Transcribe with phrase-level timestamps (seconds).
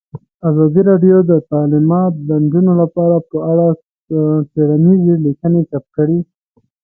[0.49, 3.67] ازادي راډیو د تعلیمات د نجونو لپاره په اړه
[4.51, 6.19] څېړنیزې لیکنې چاپ کړي.